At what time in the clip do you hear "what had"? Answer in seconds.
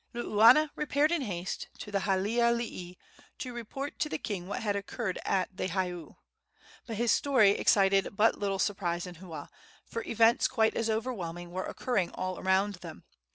4.47-4.75